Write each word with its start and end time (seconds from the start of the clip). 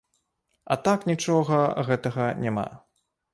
А 0.75 0.77
так 0.87 1.05
нічога 1.11 1.59
гэтага 1.91 2.27
няма. 2.47 2.65